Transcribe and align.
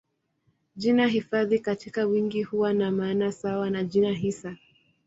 Jina 0.75 1.07
hifadhi 1.07 1.59
katika 1.59 2.05
wingi 2.05 2.43
huwa 2.43 2.73
na 2.73 2.91
maana 2.91 3.31
sawa 3.31 3.69
na 3.69 3.83
jina 3.83 4.11
hisa. 4.11 4.55